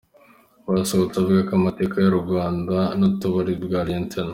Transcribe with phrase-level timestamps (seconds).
[0.73, 4.13] Basabose avuga ko amateka y’u Rwanda n’ubutwari bwa Lt.